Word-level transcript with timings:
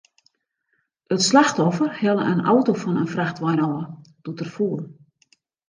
It 1.13 1.21
slachtoffer 1.29 1.89
helle 2.01 2.23
in 2.31 2.45
auto 2.53 2.73
fan 2.81 2.99
in 3.01 3.11
frachtwein 3.13 3.63
ôf, 3.69 3.83
doe't 4.23 4.43
er 4.45 4.51
foel. 4.55 4.83